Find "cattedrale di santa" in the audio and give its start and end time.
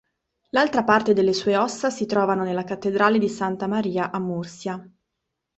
2.63-3.67